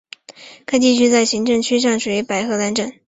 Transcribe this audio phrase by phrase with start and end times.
[0.65, 2.91] 该地在行政区划上属于北荷兰省。